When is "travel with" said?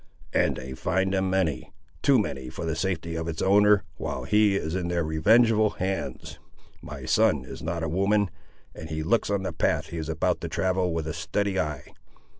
10.49-11.05